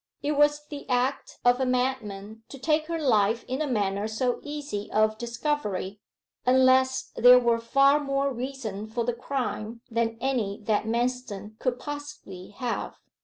It 0.23 0.31
was 0.31 0.65
the 0.65 0.89
act 0.89 1.37
of 1.45 1.59
a 1.59 1.65
madman 1.67 2.41
to 2.49 2.57
take 2.57 2.87
her 2.87 2.97
life 2.99 3.43
in 3.47 3.61
a 3.61 3.67
manner 3.67 4.07
so 4.07 4.39
easy 4.41 4.91
of 4.91 5.19
discovery, 5.19 5.99
unless 6.43 7.11
there 7.15 7.37
were 7.37 7.59
far 7.59 7.99
more 7.99 8.33
reason 8.33 8.87
for 8.87 9.05
the 9.05 9.13
crime 9.13 9.81
than 9.91 10.17
any 10.19 10.59
that 10.63 10.85
Manston 10.87 11.53
could 11.59 11.77
possibly 11.77 12.49
have. 12.49 12.95